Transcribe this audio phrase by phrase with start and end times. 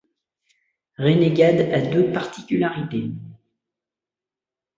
[0.97, 3.11] Renegade a deux particularités.